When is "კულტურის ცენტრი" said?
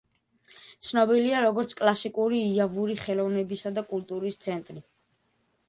3.93-4.83